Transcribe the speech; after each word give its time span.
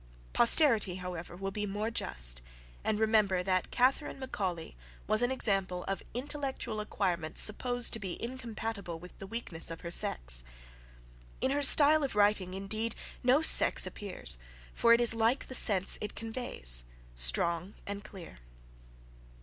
Posterity, 0.33 0.95
however, 0.95 1.35
will 1.35 1.51
be 1.51 1.67
more 1.67 1.91
just; 1.91 2.41
and 2.83 2.97
remember 2.97 3.43
that 3.43 3.69
Catharine 3.69 4.17
Macaulay 4.17 4.75
was 5.05 5.21
an 5.21 5.29
example 5.31 5.83
of 5.83 6.01
intellectual 6.15 6.79
acquirements 6.79 7.39
supposed 7.39 7.93
to 7.93 7.99
be 7.99 8.19
incompatible 8.19 8.97
with 8.97 9.15
the 9.19 9.27
weakness 9.27 9.69
of 9.69 9.81
her 9.81 9.91
sex. 9.91 10.43
In 11.39 11.51
her 11.51 11.61
style 11.61 12.03
of 12.03 12.15
writing, 12.15 12.55
indeed, 12.55 12.95
no 13.21 13.43
sex 13.43 13.85
appears, 13.85 14.39
for 14.73 14.91
it 14.91 15.01
is 15.01 15.13
like 15.13 15.45
the 15.47 15.53
sense 15.53 15.99
it 16.01 16.15
conveys, 16.15 16.83
strong 17.13 17.75
and 17.85 18.03
clear. 18.03 18.39